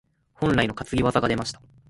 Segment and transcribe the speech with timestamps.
[0.39, 1.61] 本来の担ぎ技が出ました。